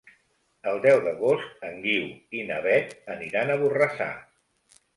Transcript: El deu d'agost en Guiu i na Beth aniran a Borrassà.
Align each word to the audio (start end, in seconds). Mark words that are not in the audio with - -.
El 0.71 0.79
deu 0.85 1.01
d'agost 1.07 1.67
en 1.69 1.77
Guiu 1.85 2.09
i 2.39 2.43
na 2.49 2.59
Beth 2.65 2.99
aniran 3.17 3.53
a 3.53 3.61
Borrassà. 3.63 4.13